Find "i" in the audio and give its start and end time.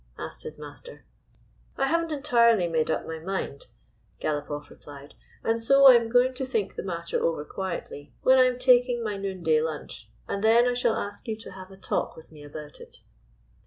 1.77-1.85, 5.87-5.93, 8.39-8.45, 10.67-10.73